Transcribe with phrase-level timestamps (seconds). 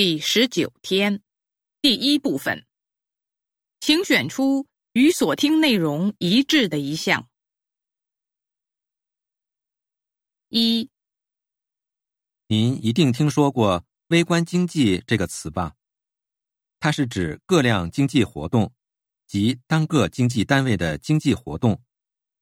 [0.00, 1.24] 第十九天，
[1.82, 2.64] 第一部分，
[3.80, 7.28] 请选出与所听内容一致的一项。
[10.50, 10.88] 一，
[12.46, 15.74] 您一定听说过“微观经济”这个词吧？
[16.78, 18.72] 它是指各量经济活动
[19.26, 21.82] 及单个经济单位的经济活动，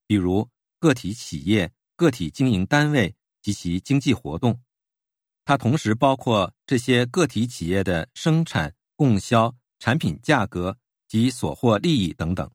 [0.07, 0.47] 比如
[0.79, 4.63] 个体企业、个体经营单位及其经济活动。
[5.47, 12.51] 它同时包括这些个体企业的生产、供销、产品价格及所获利益等等。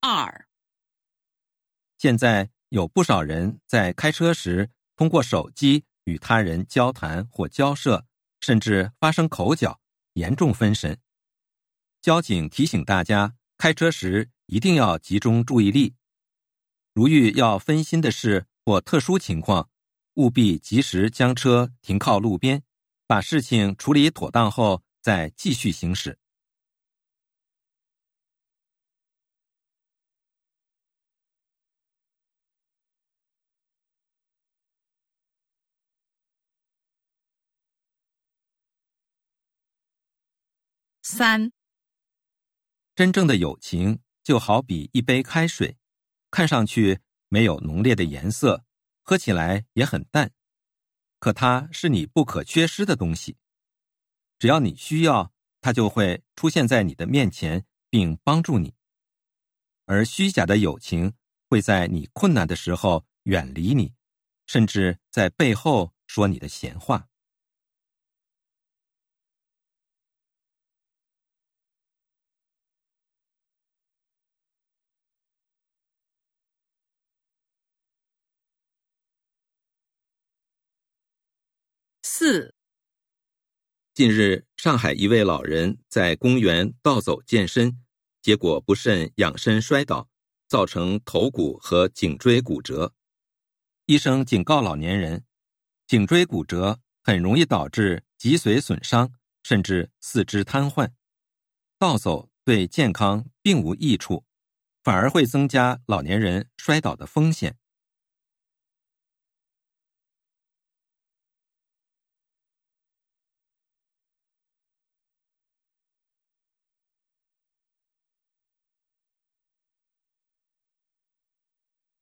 [0.00, 0.46] 二，
[1.98, 8.09] 现在有不少人在开车时通过手机与他人交谈或交涉。
[8.40, 9.80] 甚至发生口角，
[10.14, 10.98] 严重分神。
[12.02, 15.94] 交警提醒大家，开车时一定要集中注意力。
[16.94, 19.68] 如遇要分心的事或特殊情况，
[20.14, 22.62] 务必及时将车停靠路边，
[23.06, 26.18] 把事情处理妥当后再继续行驶。
[41.10, 41.50] 三，
[42.94, 45.76] 真正的友情就好比一杯开水，
[46.30, 48.64] 看上去没有浓烈的颜色，
[49.02, 50.30] 喝起来也很淡，
[51.18, 53.36] 可它是你不可缺失的东西。
[54.38, 58.72] 只要你需要，它就会出现在你的面前，并帮助你。
[59.86, 61.14] 而虚假的友情
[61.48, 63.92] 会在你困难的时候远离你，
[64.46, 67.08] 甚至在背后说你的闲话。
[82.22, 82.54] 四。
[83.94, 87.80] 近日，上海一位老人在公园倒走健身，
[88.20, 90.06] 结果不慎仰身摔倒，
[90.46, 92.92] 造成头骨和颈椎骨折。
[93.86, 95.24] 医生警告老年人，
[95.86, 99.10] 颈椎骨折很容易导致脊髓损伤，
[99.42, 100.90] 甚至四肢瘫痪。
[101.78, 104.26] 倒走对健康并无益处，
[104.82, 107.56] 反而会增加老年人摔倒的风险。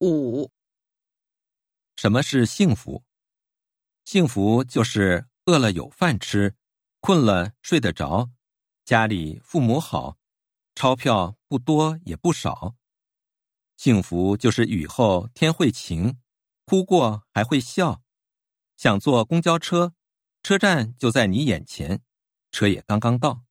[0.00, 0.52] 五，
[1.96, 3.02] 什么是幸福？
[4.04, 6.54] 幸福就是饿了有饭吃，
[7.00, 8.30] 困了睡得着，
[8.84, 10.16] 家里父母好，
[10.76, 12.76] 钞票不多也不少。
[13.76, 16.20] 幸福就是雨后天会晴，
[16.64, 18.04] 哭过还会笑。
[18.76, 19.94] 想坐公交车，
[20.44, 22.04] 车站就在你眼前，
[22.52, 23.42] 车也刚刚到。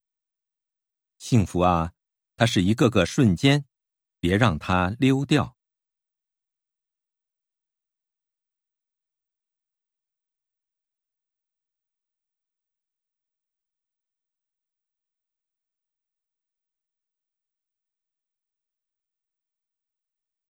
[1.17, 1.91] 幸福啊，
[2.37, 3.65] 它是一个个瞬间，
[4.21, 5.56] 别让它溜掉。